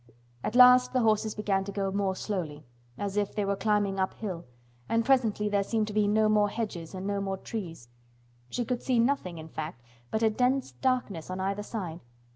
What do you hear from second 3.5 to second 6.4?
climbing up hill, and presently there seemed to be no